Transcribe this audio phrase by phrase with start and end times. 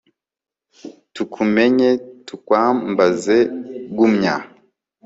[1.13, 1.89] tukumenye,
[2.27, 3.37] tukwambaze,
[3.97, 4.35] gumya